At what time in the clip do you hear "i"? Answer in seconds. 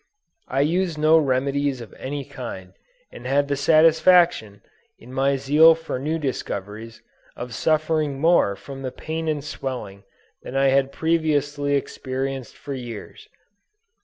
0.47-0.61, 10.55-10.69